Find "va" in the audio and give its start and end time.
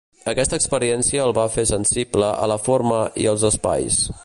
1.39-1.43